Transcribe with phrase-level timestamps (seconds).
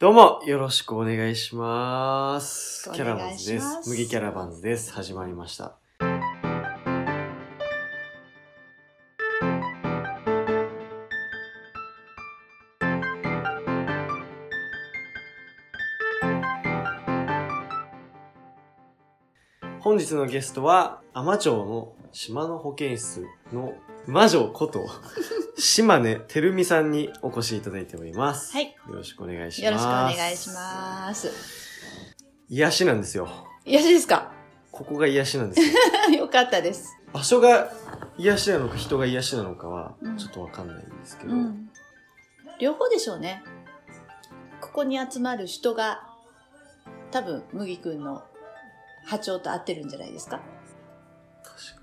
[0.00, 2.88] どうも、よろしくお願いします。
[2.92, 3.90] キャラバンズです。
[3.90, 4.92] 麦キャラバンズです。
[4.92, 5.76] 始まりました。
[19.80, 23.74] 本日のゲストは、海士町の島の保健室の
[24.06, 24.86] 魔女こと、
[25.58, 28.52] 島根てるみさんにお越しいただいております。
[28.52, 28.66] はい。
[28.88, 29.64] よろしくお願いします。
[29.64, 31.32] よろしくお願いします。
[32.48, 33.28] 癒しなんですよ。
[33.64, 34.32] 癒しですか？
[34.70, 35.60] ここが癒しなんです
[36.12, 36.18] よ。
[36.20, 36.96] よかったです。
[37.12, 37.72] 場所が
[38.16, 41.32] 癒しなのか人が癒しなのかはうんちょっとわかんないんですけど。
[41.34, 41.70] うん。
[42.60, 43.42] 両方でしょうね。
[44.60, 46.06] ここに集まる人が、
[47.10, 48.22] 多分、麦くんの
[49.06, 50.40] 波長と合ってるんじゃないですか？
[51.42, 51.82] 確か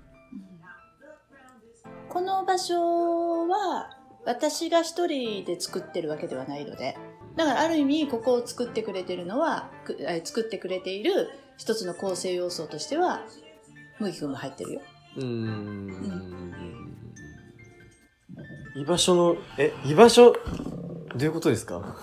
[2.08, 3.90] この場所は、
[4.24, 6.96] 私が一人で作ってるわけではないので、
[7.36, 9.70] だからある意味、ここを作ってくれてるのは、
[10.24, 13.22] 作ってくれている一つの構成要素としては、
[13.98, 14.80] 麦くんも入ってるよ。
[15.16, 15.22] に。
[15.22, 16.96] うーん。
[18.76, 20.38] 居場所の、え、居場所、ど
[21.18, 21.96] ういうことですか？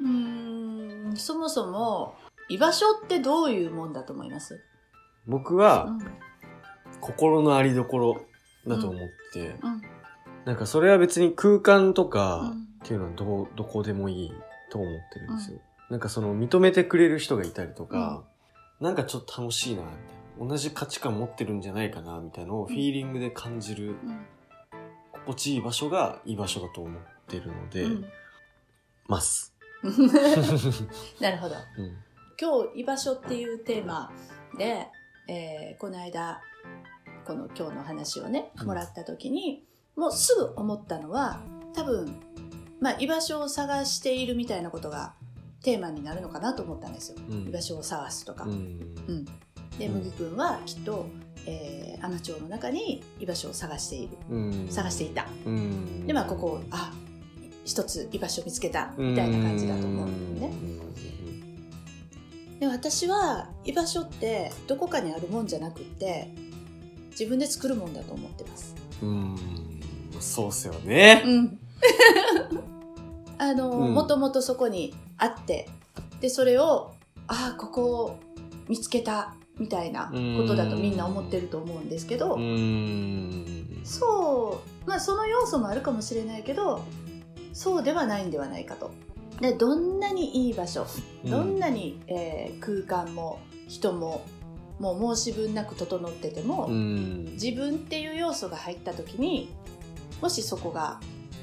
[0.00, 2.14] うーんそもそも
[2.48, 4.60] 居場所ってどういうもんだと思います、う
[5.26, 5.98] 僕はん
[7.00, 8.26] 心の拠り所
[8.66, 9.82] だと思って、うん。
[10.44, 12.68] なんかそれは別に空間とうかん。
[12.84, 14.32] っていうのはどうどこでもいい
[14.70, 15.58] と思ってるんですよ。
[15.90, 18.24] なんかその認めてくれる人がいたりとか、
[18.80, 19.96] なんかちょっと楽しいなみたい
[20.40, 20.48] な。
[20.48, 24.26] 同じ価値観持ってるんじゃないかなみたいなのをフィーリングで感じるうん。
[25.12, 28.04] 心地いい場所が居場所だと思ってるので、うん。
[29.08, 29.54] ます。
[31.20, 31.56] なるほど。
[31.78, 31.96] うん。
[32.40, 34.12] 今日居場所っていうテーマ
[34.56, 34.86] で、
[35.26, 36.40] えーこの間
[37.26, 38.66] この今日の話をねうん。
[38.66, 39.64] もらった時に、
[39.96, 41.40] もうすぐ思ったのは
[41.74, 42.14] 多分、
[42.80, 45.14] まあ、居場所を探しているみたいなことが
[45.62, 47.48] テーマになるのかなと思ったんですよ、うん。
[47.48, 48.50] 居場所を探すとか、うん。
[49.08, 49.24] うん。
[49.78, 49.94] でうん。
[49.94, 51.06] 麦君はきっと、
[51.46, 54.16] えー、海士町の中に居場所を探している。
[54.30, 54.68] うん。
[54.70, 55.26] 探していた。
[55.44, 56.06] うん。
[56.06, 56.92] でまあここあ
[57.64, 60.56] 一つ居場所見つけたみたいな感じだと思うんだよね。
[62.60, 66.28] で私は居場所ってどこかにあるもんじゃなくって
[67.18, 69.08] 自分で作るもんだと思ってますうん。
[69.08, 69.38] うん。
[70.20, 71.22] そうっすよね。
[71.24, 71.58] うん
[73.38, 75.68] あの、うんもともとそこにあって
[76.20, 76.92] でそれを
[77.28, 78.18] ああここを
[78.68, 83.80] 見つけたみたいなことだとみんな思ってると思うんですけど、うん。
[83.84, 86.82] そうまあその要素もあるかもしれないけど
[87.52, 88.90] そうではないんではないかと。
[89.40, 90.84] でどんなにいい場所
[91.24, 94.22] どんなに、えー空間も人も
[94.78, 97.24] もう申し分なく整ってても、うん。
[97.32, 99.48] 自分っていう要素が入った時に
[100.22, 101.00] もしそこが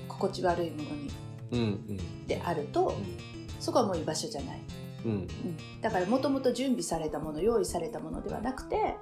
[0.08, 1.12] 心地悪いものに
[1.52, 1.60] うん。
[1.60, 1.64] う
[1.94, 2.28] ん。
[2.28, 2.96] であると
[3.60, 4.60] そこはもう居場所じゃない、
[5.06, 5.12] うん。
[5.12, 5.28] うん、
[5.82, 8.96] だからもともと準備されたもの用意されたものではなくて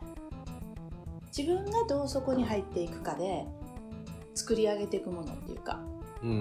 [1.36, 3.46] 自分がどうそこに入っていくかで
[4.36, 5.80] 作り上げていくものっていうか
[6.22, 6.30] うん。
[6.30, 6.36] うん。
[6.38, 6.40] う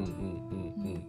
[0.88, 1.02] ん。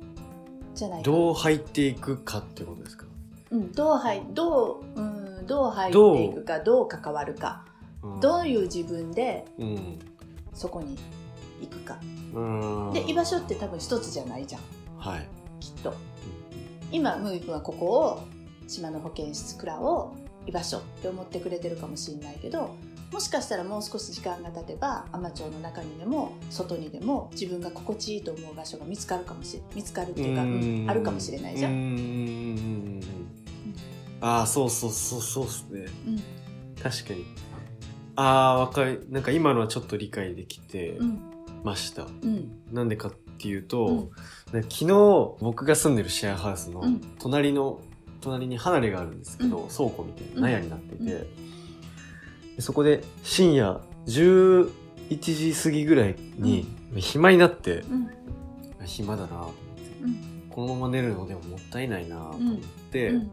[0.74, 3.06] じゃないかどう入っていくかってことですか？
[3.52, 5.13] うん、どう入どう、うん、
[5.48, 6.88] どう入っていくかどう？
[6.88, 7.66] 関わるか
[8.22, 10.00] どういう自分でうん。
[10.54, 10.98] そこに
[11.62, 11.98] 行くか
[12.34, 12.92] うん。
[12.94, 14.62] で居場所って多分一つじゃないじゃん
[14.98, 15.28] はい。
[15.60, 15.94] きっと
[16.92, 18.22] 今ムー君はここを
[18.68, 20.14] 島の保健室蔵を
[20.46, 22.76] 居場所って思ってくれてるかもしれないけど
[23.12, 31.72] もしかしたらもう少し時間が経てば海士町の中にでも外にでも自分が心地いいと思う場所が見つかるかもしれ見つかるっていうか、うんあるかもしれないじゃん。
[31.72, 32.43] ん。
[34.24, 35.86] ああ、そうそうそうそうっすね。
[36.08, 36.82] うん。
[36.82, 37.26] 確かに。
[38.16, 38.24] あ
[38.54, 39.06] あ、わかる。
[39.10, 41.20] なんか今のはちょっと理解できてうん。
[41.62, 42.04] ました。
[42.04, 42.50] うん。
[42.72, 44.10] なんでかっていうと、
[44.54, 44.64] うん。
[44.64, 44.88] 昨日
[45.42, 47.02] 僕が住んでるシェアハウスのうん。
[47.20, 47.82] 隣の、
[48.22, 49.68] 隣に離れがあるんですけど、うん。
[49.68, 50.42] 倉庫みたいうん。
[50.42, 51.28] な納屋になってて、
[52.62, 54.70] そこで深夜11
[55.20, 58.10] 時過ぎぐらいに暇になって、うん。
[58.86, 59.54] 暇だなと思って、
[60.04, 60.50] うん。
[60.50, 62.58] このまま寝るのでももったいないなと思っ
[62.90, 63.32] て、うん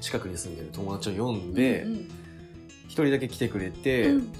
[0.00, 2.08] 近くに住んでる友達を呼んでうん
[2.90, 4.32] 一、人だけ来てくれて、うん。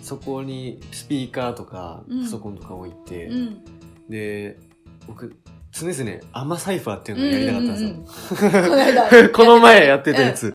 [0.00, 2.22] そこにスピーカーとかうん。
[2.22, 3.64] パソコンとか置いて、うん。
[4.08, 4.58] で
[5.06, 5.36] 僕
[5.72, 10.52] 常々アマサイファーっていうのをやりたかったんですよ、 この前やってたやつ、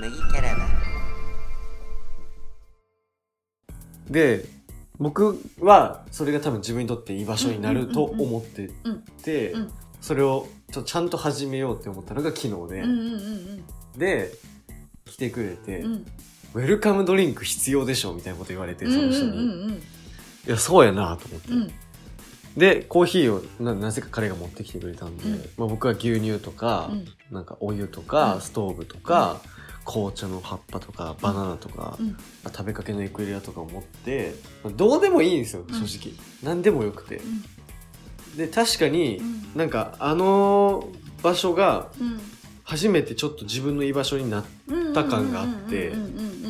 [0.00, 0.66] 麦キャラだ
[4.10, 4.44] で
[4.98, 8.70] 僕はそれが多分自分にとって居場所になると思って
[9.22, 9.72] て、うんうん。
[10.00, 13.64] それをちょちゃんと始めようって思ったのが昨日で、うんうんうん
[13.98, 14.30] で
[15.06, 15.92] 来てくれて、うん。
[15.92, 16.06] うん
[16.54, 19.38] ウェルカムドリンク必要でしょみたいなこと言われてうんその人に、うん。
[19.40, 19.80] うんい
[20.46, 21.72] やそうやなと思って、うん。
[22.56, 25.36] でコーヒーをななぜか彼が持ってきてくれたんで、うん。
[25.58, 27.06] まあ、僕は牛乳とか、うん。
[27.34, 28.40] なんかお湯とか、うん。
[28.40, 29.42] ストーブとか、
[29.86, 32.16] 紅茶の葉っぱとかバナナとか、うん。
[32.46, 34.34] 食べかけのエクレアとかを持って、
[34.64, 35.86] まあどうでもいいんですようん。
[35.86, 37.16] 正直、何でもよくて。
[37.16, 38.36] うん。
[38.36, 39.42] で確かに、うん。
[39.54, 40.88] なんかあの
[41.22, 42.20] 場所がうん。
[42.64, 46.06] 初めてちょっと自分の居場所になっうんた感があってうんう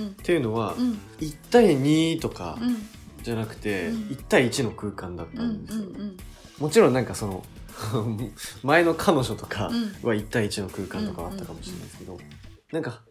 [0.07, 0.83] んていうのは、うん。
[0.83, 2.77] うん1対2とかうん。
[3.23, 4.03] じゃなくて、うん。
[4.09, 6.17] 1対1の空間だったうんんですよ、うん
[6.59, 7.45] もちろんなんかその
[8.65, 10.09] 前の彼女とかうん。
[10.09, 12.19] は1対1の空間とかはあったかもしれないですけど、
[12.73, 13.03] なんか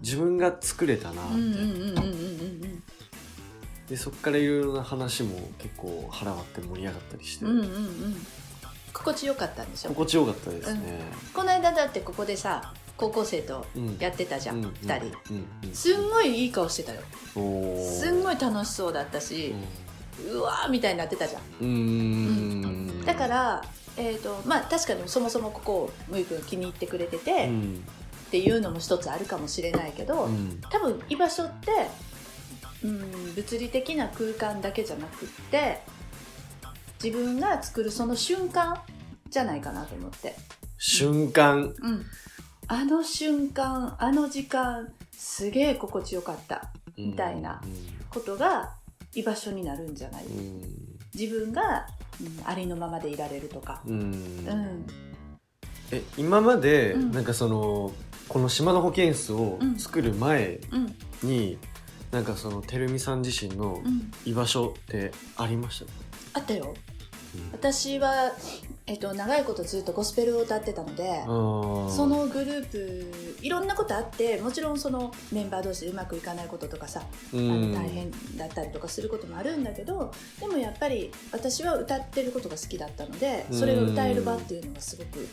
[0.00, 2.06] 自分が作れたなって、うんうんうんうんうんう
[2.66, 2.82] ん
[3.88, 7.64] でそっからいろいろな話も結構腹割って盛り上がったりして、うんうんうん。
[7.64, 8.26] うん
[8.92, 9.90] 心地よかったんでしょ？
[9.90, 11.00] 心地よかったですね、
[11.32, 13.96] この間だってここでさ高校生とうん。
[13.98, 15.06] やってたじゃん、うん二人。
[15.30, 17.00] うんうんすんごいいい顔してたよ。
[17.34, 19.54] すんごい楽しそうだったし、
[20.30, 21.42] うわーみたいになってたじゃん。
[21.60, 23.64] うんだから
[23.96, 27.84] えーとまあ、確かにそもそもここをむいくん気に入ってくれてて、っうん
[28.30, 30.60] ていうのも一つあるかもしれないけど、うん。
[30.70, 31.70] 多分居場所って、
[32.84, 35.80] うん、物理的な空間だけじゃなくって
[37.02, 38.80] 自分が作るその瞬間
[39.28, 40.36] じゃないかなと思って、
[40.78, 41.74] 瞬間。
[41.78, 42.06] うん、
[42.68, 47.60] あの瞬間あの時間すげえ心地よかったみたいな
[48.10, 48.74] ことが
[49.14, 50.62] 居場所になるんじゃない、うん。
[51.14, 51.86] 自分が、
[52.20, 54.86] うん、ありのままでいられるとか、うん、うん。
[55.90, 57.10] え今まで、うん。
[57.12, 57.92] なんかその
[58.30, 61.28] この島の保健室を作る前うん。
[61.28, 61.58] に、
[62.12, 66.72] なんかそのてるみさん自身のうん、居場所ってありました、あったよ。
[67.52, 68.32] 私は、
[68.86, 73.12] えっと、長いことずっとゴスペルを歌ってたので、そそのグループ
[73.42, 85.28] いろんなことあってもちろんそのメンバー同士でうまくいかないこととかさ、あの大変だったりとかすることもあるんだけどでもやっぱり私は歌ってることが好きだったのでそれが歌える場っていうのがすごく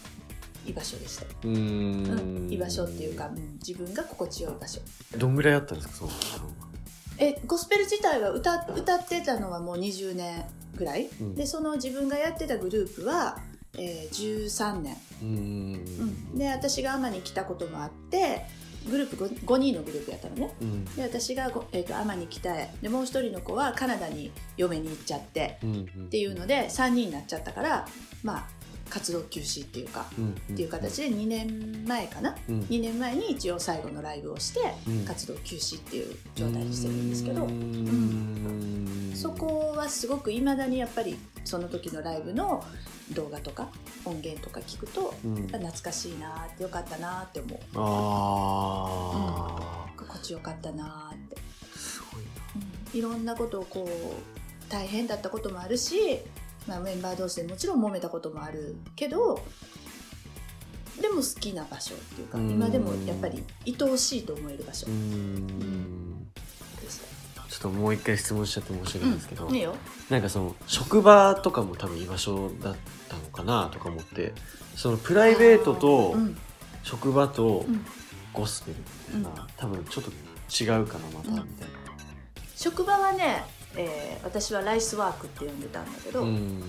[0.68, 1.56] 居場所でした、うん。
[1.56, 4.80] うん、居場所っていうか、うん自分が心地よい場所。
[5.18, 6.10] どんぐらいあったんですかそ
[7.20, 11.36] えゴスペル自体は歌歌ってたのはもう20年ぐらい、うん。
[11.36, 13.40] でその自分がやってたグループは、
[13.78, 14.96] えー13年。
[15.22, 15.32] うんう
[16.36, 18.46] ん、で私が奄美に来たこともあって
[18.90, 20.54] グループ 5, 5人のグループやったのね。
[20.62, 20.86] うん。
[20.86, 27.88] で私がご、えー、と奄美に来たでもう一人の子はカナダに嫁に行っちゃってうんっていうので3人になっちゃったから
[28.24, 28.57] まあ
[28.90, 32.36] 活動休止っていうか、うんっていう形で2年前かな？
[32.50, 32.60] うん。
[32.62, 35.06] 2年前に一応最後のライブをしてうん。
[35.06, 39.14] 活動休止っていう状態にしてるんですけど、うん。
[39.16, 42.64] そこはすごくいまだにやっぱりその時のライブの
[43.14, 43.70] 動画とか
[44.06, 45.36] 音源とか聞くとうん。
[45.48, 47.60] 懐かしいなってよかったなって思う。
[47.76, 51.40] あ心地よかったなって、ー
[51.78, 52.30] すごいな。
[52.56, 52.60] う
[52.96, 52.98] ん。
[52.98, 53.92] いろんなことをこう
[54.70, 56.20] 大変だったこともあるし、
[56.68, 59.42] まあ、メンバー同士でもちろん揉めたこともあるけど
[61.02, 62.50] でも好きな場所っていうかうん。
[62.50, 64.88] 今でもやっぱり愛おしいと思える場所。
[64.88, 64.94] ちょ
[67.60, 69.54] っともう一回質問しちゃって申し訳ないんですけど、うん。
[70.10, 72.76] なんかその職場とかも多分居場所だっ
[73.08, 74.34] たのかなとか思って
[74.76, 76.38] そのプライベートとうん。
[76.84, 77.86] 職場とうん。
[78.34, 78.78] ゴスペル
[79.18, 80.12] みたいな、多分ちょっと
[80.64, 81.76] 違うかなまたみたいな。
[82.56, 83.44] 職場はね、
[83.78, 86.62] えー私はライスワークって呼んでたんだけど、うん。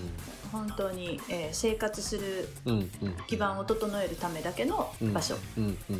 [0.51, 2.47] 本当に、えー生活する
[3.27, 5.35] 基盤を整えるためだけの場所、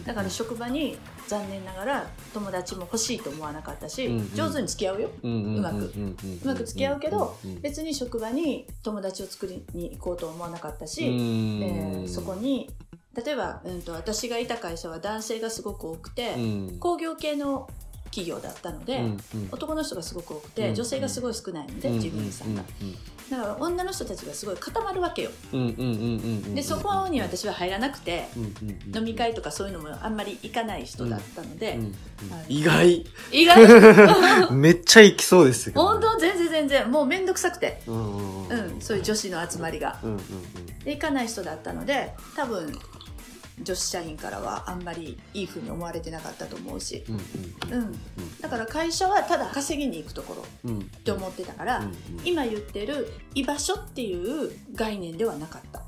[0.06, 0.98] だから職場に
[1.28, 4.36] 残念ながら友達も欲しいと思わなかったし、うんうん。
[4.36, 5.10] 上手に付き合うよ。
[5.24, 6.64] うまくんうまく。
[6.64, 11.62] 付き合うけど別に職場に友達を作りに行こうと思わなかったし、うん。
[11.64, 12.70] えーそこに
[13.16, 16.78] 例えば、うん、と私がいた会社は男性がすごく多くて、うん。
[16.80, 17.68] 工業系の
[18.12, 19.50] 企業だったので、うんうん。
[19.52, 22.64] 男の人がすごく多くて、うん女性がすごい少ないので、自分さんが、
[23.30, 25.32] だから女の人たちがすごい固まるわけよ。
[25.54, 25.86] うんうんうんうんう
[26.50, 28.50] んでそこに私は入らなくてうんうん
[28.88, 31.78] うん飲み会とかそういうのもあんまり行かない人だったので、
[32.48, 33.06] 意外。
[33.32, 33.58] 意外？
[34.52, 36.18] めっちゃ行きそうですけど本当？
[36.18, 36.92] 全然全然。
[36.92, 38.76] もう面倒くさくて、うんうんうん。
[38.76, 40.00] うん、そういう女子の集まりが。
[40.04, 40.18] うんうん。
[40.84, 42.72] で行かない人だったので多分
[43.62, 47.04] 女子社員からはあんまりいい風に思われてなかったと思うし、
[47.72, 48.00] うん
[48.42, 55.82] だから会社はただ稼ぎに行くところって思ってたから、うん今言ってる居場所っていう概念ではなかった。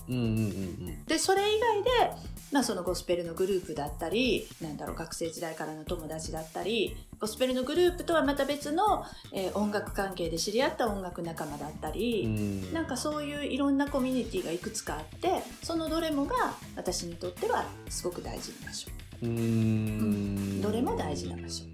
[1.08, 12.74] でそれ以外でまあ、そのゴスペルのグループだったりなんだろう学生時代からの友達だったりゴスペルのグループとはまた別の、えー音楽関係で知り合った音楽仲間だったり、うん。
[12.74, 18.90] なんかそういういろんなコミュニティがいくつかあってそのどれもが私にとってはすごく大事な場所。
[19.22, 20.62] うーん。
[20.62, 21.66] どれも大事な場所。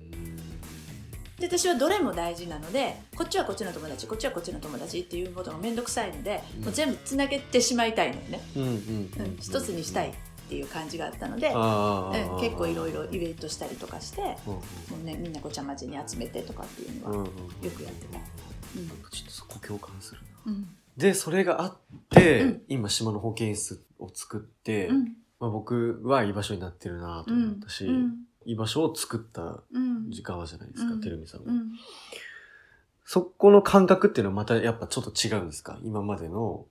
[1.39, 6.63] で私はどれも大事なのでこっちはこっちの友達こっちはこっちの友達っていうことが面倒くさいので、うん。
[6.65, 10.09] もう全部つなげてしまいたいのよね、うんうんうん、一つにしたい。
[10.09, 10.13] っ
[10.49, 14.61] ていう感じがあったので、うん、結構いろいろイベントしたりとかしてうんも
[15.01, 17.31] う、ね、みんなごちゃ混ぜに集めてとかっていうのはうんうんよ
[17.75, 18.17] くやってた。
[18.17, 20.27] ちょっとそこ共感するな。
[20.47, 20.53] うん。
[20.53, 21.77] うんでそれがあっ
[22.09, 22.61] て、うん。
[22.69, 25.03] 今島の保健室を作って、うん。
[25.39, 28.15] まあ、僕は居場所になってるなと思ったし、うん。
[28.47, 30.09] 居場所を作ったうん。
[30.09, 31.01] 時間はじゃないですか、うん。
[31.01, 31.69] てるみさんは、うん。
[33.05, 35.77] そこの感覚っていうのはまたやっぱちょっと違うんですか？
[35.83, 36.65] 今までの。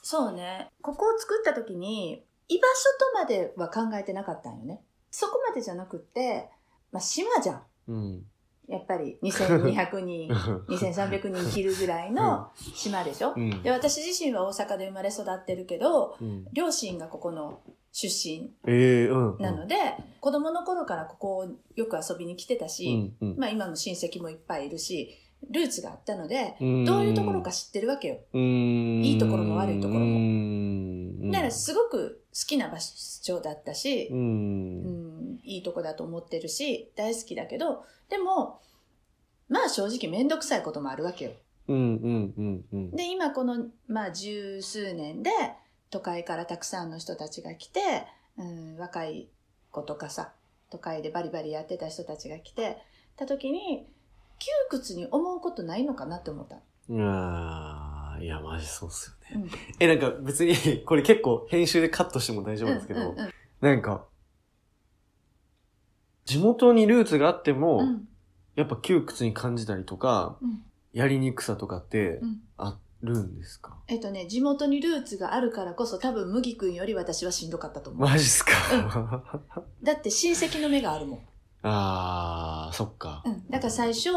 [0.00, 0.70] そうね。
[0.80, 2.22] ここを作った時に、
[2.54, 4.82] 居場所とまでは考えてなかったんよね。
[5.10, 6.48] そこまでじゃなくって、
[6.90, 7.62] まあ、島じゃん。
[7.88, 8.22] うん。
[8.68, 10.30] やっぱり2200人、
[10.68, 13.34] 2300人切るぐらいの島でしょ？
[13.36, 13.62] うん。
[13.62, 16.46] で、私自身は大阪で生まれ育ってるけど、うん。
[16.52, 19.76] 両親がここの出身ええうんなので、
[20.20, 23.36] 子供の頃からここをよく遊びに来てたうし、んうん。
[23.36, 25.10] まあ今の親戚もいっぱいいるし、
[25.50, 26.84] ルーツがあったので、うん。
[26.84, 28.18] どういうところか知ってるわけよ。
[28.32, 30.06] いいいところも悪いところも。
[31.26, 38.60] もだからすごく好きな場所だったし、ううんん、いいとこだと思ってるし、大好きだけど、でも、
[39.48, 41.32] まあ正直めんどくさいこともあるわけよ。
[41.68, 45.30] うんうんうんうんで、今この、まあ十数年で
[45.90, 47.80] 都会からたくさんの人たちが来て、
[48.38, 49.28] うん、若い
[49.70, 50.32] 子とかさ、
[50.70, 52.78] 都会でバリバリやってた人たちが来て、
[53.16, 53.86] た時に、
[54.38, 56.56] 窮屈に思うことないのかなって思った。
[56.88, 56.96] う
[58.20, 59.50] いやマジそうっすよね、うん。
[59.78, 60.54] えなんか別に
[60.84, 63.14] これ結構編集でカットしても大丈夫なんですけど、
[63.60, 64.04] なんか
[66.24, 68.08] 地元にルーツがあっても、うん。
[68.54, 70.62] やっぱ窮屈に感じたりとか、うん。
[70.92, 72.40] やりにくさとかってうん。
[72.58, 78.08] あるんですか、えっとね、地元にルーツがあるからこそ多分麦君より私はしんどかったと思う。
[78.08, 78.52] マジっすか、
[79.82, 81.20] だって親戚の目があるもん。
[81.64, 83.22] あーそっか。
[83.24, 83.50] うん。
[83.50, 84.10] だから最初、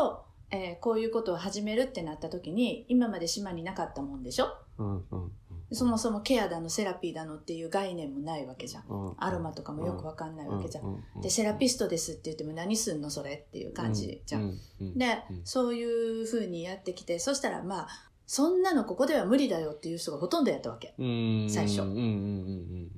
[0.52, 4.48] えーこういうことを始めるってなった時に、今まで島になかったもんでしょ？
[4.78, 5.32] うんうん
[5.72, 8.84] そもそもケアだのセラピーだのっていう概念もないわけじゃん。
[8.88, 10.86] うんアロマとかもよくわかんないわけじゃん。
[10.86, 14.42] うんうんで、セラピストですって言っても何すんのそれっていう感じじゃん。
[14.44, 17.88] うんうんで、うんそういう風にやってきて、そしたらまあ、
[18.28, 20.94] そんなのここでは無理だよっていう人がほとんどやったわけ。
[21.00, 22.90] うん最初うんうんうんうんうん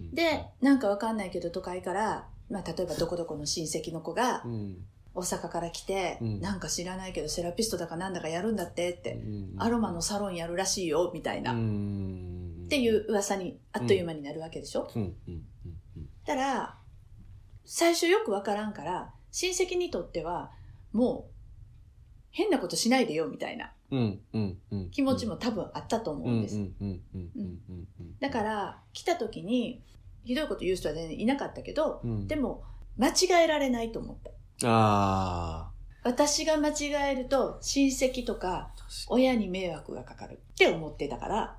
[0.00, 4.78] うんで、なんかわかんないけど都会から、まあ例えばどこどこの親戚の子がうん
[5.18, 6.40] 大阪から来て、うん。
[6.40, 15.02] なんか知らないけどセラピストだかなんだかやるんだってって、うんアロマのサロンやるらしいよみたいな、うっんていう噂にあっという間になるわけでしょ、うん。
[15.02, 15.44] うん。
[15.96, 16.08] うん。
[16.24, 16.78] だから
[17.64, 20.52] 最初よくわからんから親戚にとっては
[20.92, 21.32] もう
[22.30, 23.72] 変なことしないでよみたいな。
[24.90, 26.60] 気持ちも多分あったと思うんです、
[28.20, 29.82] だから来た時に
[30.24, 32.28] ひどいこと言う人は全然いなかったけど、うん。
[32.28, 32.64] でも
[32.98, 34.30] 間違えられないと思った
[34.64, 35.70] あ
[36.02, 38.70] 私が間違えると親戚とか
[39.08, 41.56] 親に迷惑がかかるって思ってたから。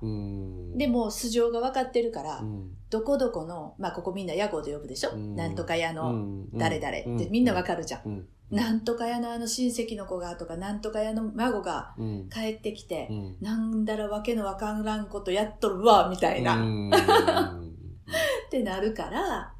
[0.76, 2.70] でも素性が分かってるから、うん。
[2.90, 5.36] どこどこのまあここみんな屋号で呼ぶでしょ、うん。
[5.36, 6.58] なんとか屋のうん。
[6.58, 7.30] 誰々って、うん。
[7.30, 8.28] みんな分かるじゃん、うん。
[8.50, 12.28] なんとか屋のあの親戚の子がとかなんとか屋の孫がうん。
[12.28, 13.36] 帰ってきて、うん。
[13.40, 16.90] なんだらわけのわからんことやっとるわみたいな、っうん。
[18.50, 19.54] てなるから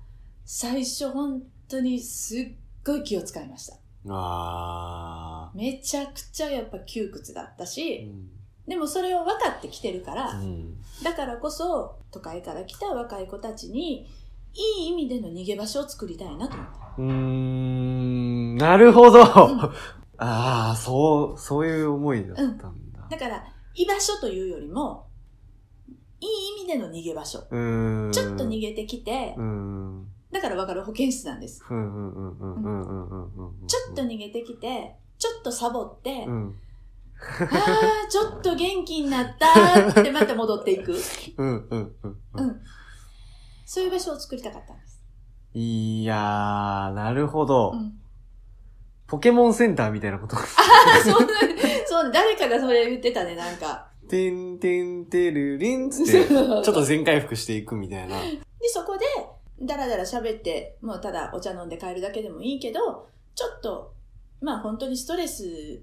[0.45, 3.77] 最初本当にすっごい気を使いました。
[4.09, 8.11] あめちゃくちゃやっぱ窮屈だったあし、
[8.67, 10.77] でもそれを分かってきてるから、うん。
[11.03, 14.07] だからこそ都会から来た若い子たちに
[14.55, 16.95] いい意味での逃げ場所を作りたいなと思った。
[16.99, 18.57] うーん。
[18.57, 19.23] なるほど。
[20.23, 22.71] ああそうそういう思いだったんだ。
[23.11, 23.45] だから
[23.75, 25.07] 居場所というよりも
[26.21, 27.39] いい意味での逃げ場所。
[27.39, 31.61] ちょっと逃げてきて、うんだからわかる保健室なんです。
[31.61, 31.71] ちょっ
[33.97, 36.55] と逃げてきて、ちょっとサボって、うん、
[37.21, 37.47] あ
[38.07, 40.97] あ、ちょっと元気になったってまた戻っていく。
[41.37, 41.95] うんうん
[42.35, 42.61] うん、
[43.67, 45.03] そういう場所を作りたかったんです。
[45.53, 47.73] いやー、なるほど。
[47.75, 47.99] うん、
[49.09, 50.45] ポケモンセンターみたいなことああ、
[51.05, 51.29] そう、
[51.87, 53.89] そう、誰かがそれ言ってたね、なんか。
[54.09, 58.21] てんてんてるりんつって、ちょっと全回復していくみたいな。
[58.21, 59.05] で、そこで、
[59.63, 63.95] だらだら喋って、もうただお茶飲んで帰るだけでもいいけど、ちょっと、
[64.41, 65.83] まあ本当にストレス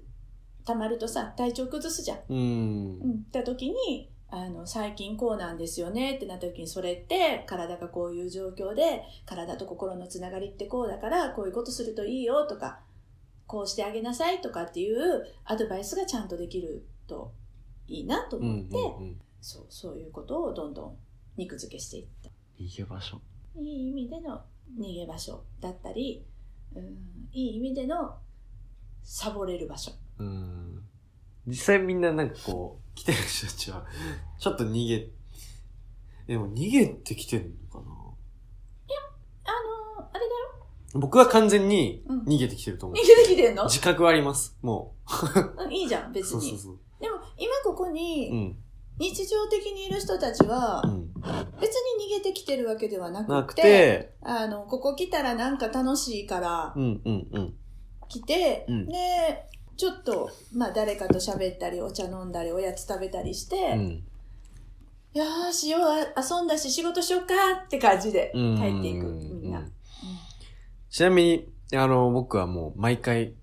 [0.64, 2.18] 溜まるとさ、体調崩すじゃん。
[2.28, 2.98] うん。
[2.98, 12.80] うた時に、あの最近こうなんですよねってなった時にそれって体がこういう状況で体と心のつながりってこうだからこういうことするといいよとか
[13.46, 17.32] こうしてあげなさいとかっていうアドバイスがちゃんとできると
[17.86, 20.96] いいなとうん思って、そうそういうことをどんどん
[21.38, 22.28] 肉付けしていった
[22.60, 23.18] 逃げ場所
[23.60, 24.40] いい意味での
[24.78, 26.24] 逃げ場所だったり、
[26.74, 26.84] うん、
[27.32, 28.16] いい意味での
[29.02, 30.82] サボれる場所うん
[31.46, 33.86] 実際みんななんかこう来てる人たちは
[34.38, 35.08] ちょっと逃げ
[36.26, 37.94] でも逃げてきてるのかな？
[39.44, 40.30] あのーあれだよ
[40.94, 43.06] 僕は完全にうん逃げてきてると思う逃。
[43.06, 43.64] げてきてんの？
[43.64, 44.56] 自覚はあります。
[44.62, 44.94] も
[45.58, 46.14] うんいいじゃんう。
[46.14, 46.78] 別にそうそうそう。
[47.00, 48.56] でも今ここうにん。
[48.98, 51.07] 日常的にいる人たちはうん。
[51.60, 56.74] 別に逃げてきてるわけではなくてて、あのここ来たらなんか楽しいから。
[58.08, 58.86] 来て、うん。
[58.86, 59.44] で
[59.76, 64.04] ちょっと、まあ、誰かと喋ったりお茶飲んだりおやつ食べたりして、うん。
[65.14, 65.82] よーしよう
[66.18, 67.34] 遊んだし仕事しようか
[67.64, 68.56] って感じでうん。
[68.56, 69.70] 帰っていくみんな、う
[70.90, 73.34] ちなみに、あの、僕はもう毎回、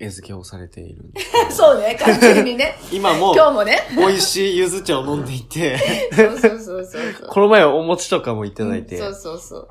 [0.00, 1.30] 餌付けをされているんです。
[1.30, 2.74] け どそうね完全にね。
[2.90, 3.78] 今も、今日もね。
[3.96, 5.78] 美味しい柚子茶を飲んでいて、
[6.12, 7.28] そうそうそうそうそう。
[7.30, 9.02] この前はお餅とかもいただいて、うん。
[9.02, 9.58] そうそうそう。
[9.58, 9.66] やっ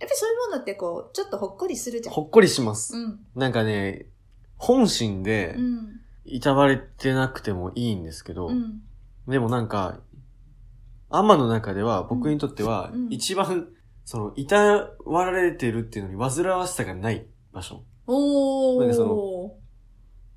[0.00, 2.14] ぱりそういうものってこうちょっとほっこりするじゃん。
[2.14, 2.96] ほっこりします。
[2.96, 3.20] うん。
[3.36, 4.06] なんかね、
[4.56, 5.88] 本心でう、ん。
[6.24, 8.82] いたわれてなくてもいいんですけど、うん。
[9.28, 10.00] でもなんか、
[11.08, 13.68] アマの中では、僕にとってはうん、一番、
[14.04, 19.58] その、いたわられてるっていうのに煩わしさがない場所おなんかそお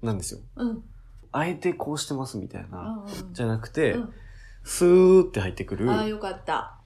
[0.01, 0.39] なんですよ。
[0.55, 0.83] うん。
[1.31, 4.13] あえてこうしてますみたいな、うんじゃなくて、うん。
[4.63, 6.79] スーって入ってくる、ああよかった。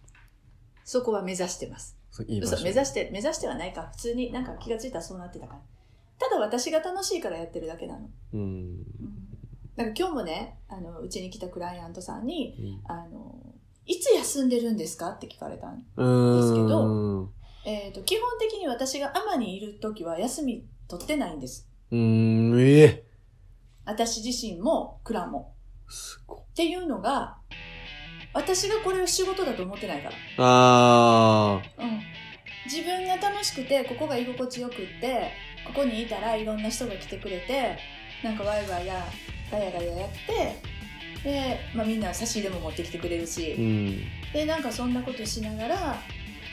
[0.84, 1.98] そこは目指してます。
[2.12, 2.42] そういい。
[2.42, 3.90] 嘘目指して目指してはないか。
[3.92, 5.60] 普通になんか気がついたらそうなってたから。
[6.18, 8.42] ただ私が楽しいからやってるだけなの、うん。
[8.42, 8.84] うん、
[9.76, 12.92] だから今日もねあのうちに来たクライアントさんにうん。
[12.92, 13.36] あの
[13.86, 15.12] いつ休んでるんですか？
[15.12, 15.78] って聞かれたん。
[15.78, 17.30] ですけど
[17.66, 21.98] えー、と基本的に私がアマにいる時は休み取ってないんですうー
[22.56, 23.04] ん、ええ
[23.86, 25.56] 私自身もクラも
[25.88, 26.40] すごい。
[26.40, 27.38] っていうのが
[28.34, 32.00] 私がこれを仕事だと思ってないから、あうん、
[32.66, 35.32] 自分が楽しくてここが居心地よくって
[35.66, 37.78] ここにいたらいろんな人が来てくれて
[38.24, 39.04] なんかワイワイや
[39.52, 40.62] ガヤガヤやって
[41.24, 43.58] で、まあ、みんな差し入れも持ってきてくれるし、ー。
[43.58, 44.32] うん。
[44.34, 45.98] でなんかそんなことしながら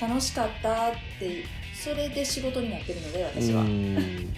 [0.00, 4.34] 楽しかったってそれで仕事になってるので私は、うん。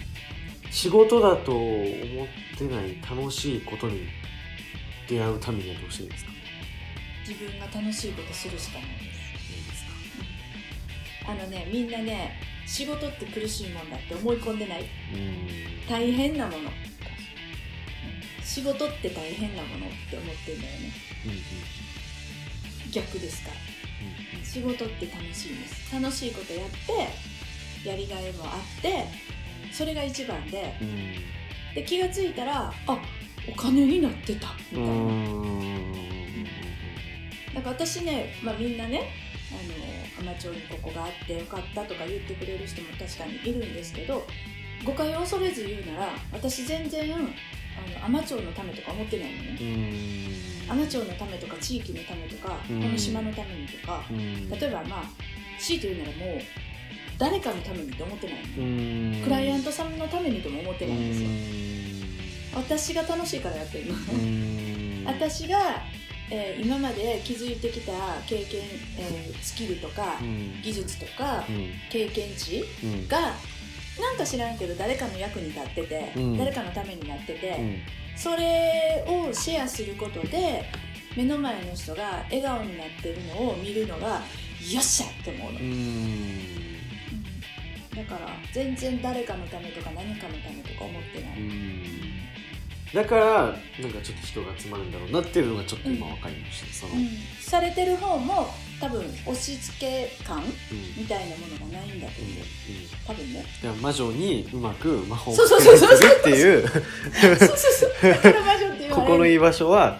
[0.71, 4.07] 仕事だと思ってない楽しいことに
[5.07, 6.31] 出会うためにはどうしてですか？
[7.27, 9.03] 自分が楽しいことするしかないです。
[9.03, 9.85] いいです
[11.25, 14.81] かあのねみんなね仕事って苦しいもんだって思い込んでない。
[14.81, 14.87] うん。
[15.89, 16.57] 大変なもの。
[16.59, 16.65] うん
[18.43, 20.91] 仕事って大変なものって思ってんだよね。
[21.25, 21.37] うんうん。
[22.91, 23.55] 逆ですから
[24.51, 26.69] 仕事って楽しいんです楽しいことやっ
[27.83, 29.05] てやりがいもあって
[29.71, 31.39] それが一番でうん
[31.75, 32.99] で気がついたらあ
[33.47, 35.93] お金になってたみたいな、うん。
[37.53, 39.09] なんか私ね、まあ、みんなね
[39.51, 44.25] あの浜町にここがあってよかったとか言ってくれる人も確かにいるんですけど
[44.83, 47.27] 誤解を恐れず言うなら私全然あの
[48.07, 50.58] 海士町のためとか思ってないのねうん。
[50.69, 54.49] 海士町のためとか地域のためとか、うんこの島のためにとかうん。
[54.49, 55.03] 例えばまあ
[55.59, 56.41] 強いて言うならもう
[57.17, 59.23] 誰かのためにって思ってない。
[59.23, 61.29] クライアントさんのためにとも思ってないんですよ、
[62.55, 63.95] 私が楽しいからやってるの。
[65.05, 65.83] 私が、
[66.31, 67.91] えー今まで築いてきた
[68.27, 68.61] 経験、
[68.97, 70.61] えースキルとか、うん。
[70.61, 71.71] 技術とかうん。
[71.89, 73.07] 経験値うん。
[73.07, 77.81] がなんか知らんけど誰かの役に立ってて、うん誰かのためになってて、うん。
[78.21, 80.65] それをシェアすることで
[81.15, 84.21] 目の前の人が笑顔になってるのを見るのがよ
[84.79, 85.65] っしゃって思うの、うん。
[85.65, 86.75] うん。
[87.95, 91.39] だから全然誰かのためとか何かのためとか思ってない、
[92.93, 96.73] だから、なんかちょっと人が集まるんだろうなっていうのがちょっと今分かりました。
[96.73, 97.07] その、うん。
[97.39, 100.45] されてる方も多分押し付け感うん。
[100.97, 102.33] みたいなものがないんだと思う。
[103.05, 103.43] 多分ね。
[103.61, 106.69] だから魔女にうまく魔法をかけるっていう、
[108.91, 109.99] ここのいい場所は、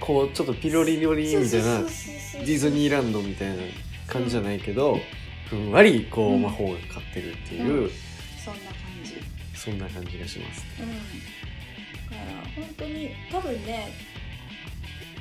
[0.00, 3.62] こう、ちょっとピロリロリみたいな、ディズニーランドみたいな
[4.06, 4.98] 感じじゃないけど、
[5.48, 7.90] ふんわりこううん魔法がかかってるっていう、うん。
[8.44, 9.14] そんな感じ。
[9.58, 10.64] そんな感じがします。
[10.78, 10.88] うん。
[12.10, 14.09] だから本当に多分ね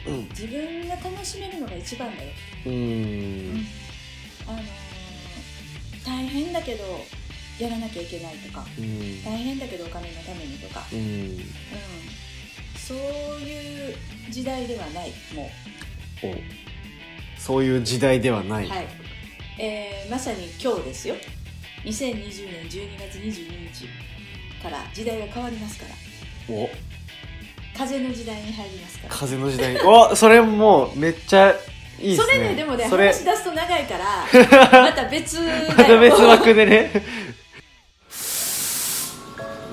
[0.07, 0.29] うん。
[0.29, 2.29] 自分が楽しめるのが一番だよ、
[2.65, 3.65] うーん。
[4.47, 4.63] あのー
[6.05, 6.83] 大変だけど
[7.59, 9.23] やらなきゃいけないとかうん。
[9.23, 10.99] 大変だけどお金のためにとか、うん。
[10.99, 11.39] うん、
[12.75, 12.97] そう
[13.41, 13.95] いう
[14.29, 15.49] 時代ではないも
[16.23, 16.35] お
[17.39, 18.87] そういう時代ではない、はい、
[19.59, 21.15] えーまさに今日ですよ。
[21.83, 23.87] 2020年12月22日
[24.61, 25.95] から時代が変わりますから。
[26.53, 26.69] お
[27.79, 29.15] 風の時代に入りますから。
[29.15, 31.51] 風の時代おそれもうめっちゃ
[31.97, 32.25] いいですね。
[32.25, 34.25] それねでもねそれ話し出すと長いから
[34.83, 35.73] また別だよ。
[35.77, 36.91] また別枠でね。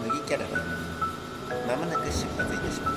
[0.04, 2.96] 麦キャラバンまもなく出発いたします。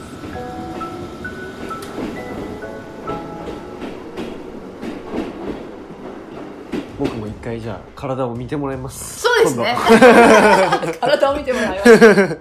[6.99, 9.21] 僕も一回じゃあ体を見てもらいます。
[9.21, 9.75] そうですね。
[9.89, 11.99] 今 体を見てもらいます。
[11.99, 12.37] 度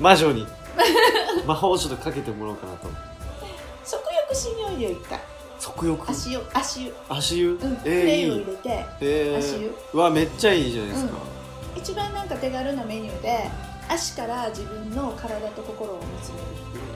[0.00, 0.46] 魔女に
[1.46, 2.88] 魔法をちょっとかけてもらおうかなと。
[3.84, 5.20] 足浴しにおいでよ一回。
[5.58, 6.40] 足浴足湯。
[6.54, 6.94] 足湯。
[7.08, 7.80] 足湯、うん。
[7.84, 9.68] えー、レイを入れてえ足湯。
[9.68, 11.12] ー、うわめっちゃいいじゃないですか、
[11.76, 13.50] 一番なんか手軽なメニューで
[13.88, 16.42] 足から自分の体と心を見つめる。
[16.44, 16.90] っていう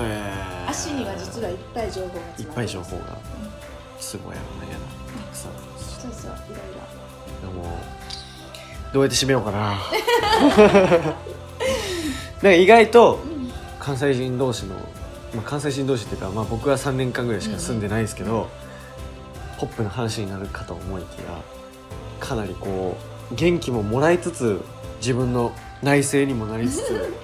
[0.00, 3.18] えー、足には実はいっぱい情報がいっぱい情報が。
[4.00, 4.84] すごいやろなやな
[5.24, 6.58] たくさんそうそういろい
[7.40, 7.78] でも
[8.92, 9.76] どうやって締めようかな。
[12.42, 13.27] なんか意外とろ、うん、
[13.88, 14.74] 関西人同士の、
[15.34, 18.50] まあ、関西人同士っていうか、まあ、僕は3年間ぐらいしか住んでないですけど、
[19.58, 21.42] ポップな話になるかと思いきや
[22.20, 22.98] かなりこ
[23.32, 24.60] う元気ももらいつつ
[24.98, 27.14] 自分の内省にもなりつつ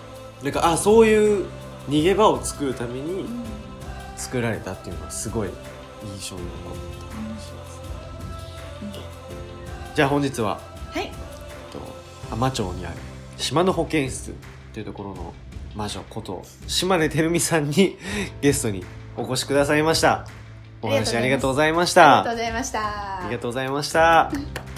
[0.42, 1.46] なんかあそういう
[1.90, 3.26] 逃げ場を作るために
[4.16, 5.50] 作られたっていうのはすごい
[6.18, 6.72] 印象に残っ
[7.10, 7.80] た感じします、
[9.94, 10.58] じゃあ本日は
[10.92, 11.04] はい。
[11.04, 11.12] えっ
[11.70, 11.78] と
[12.34, 12.96] 海士町にある
[13.36, 14.32] 島の保健室
[14.72, 15.34] というところの
[15.74, 17.98] 魔女こと島根照美さんに
[18.40, 18.84] ゲストに
[19.16, 20.26] お越しくださいました。
[20.82, 22.20] お話ありがとうございました。
[22.20, 22.80] ありがとうございました。
[22.80, 24.73] ありがとうございました